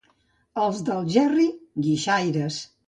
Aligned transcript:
Els 0.61 0.81
d'Algerri, 0.89 1.47
guixaires. 1.89 2.63